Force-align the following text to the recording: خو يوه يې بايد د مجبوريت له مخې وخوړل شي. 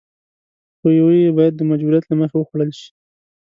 خو 0.77 0.87
يوه 0.99 1.11
يې 1.23 1.31
بايد 1.37 1.53
د 1.57 1.61
مجبوريت 1.71 2.05
له 2.07 2.15
مخې 2.21 2.35
وخوړل 2.37 2.71
شي. 2.79 2.89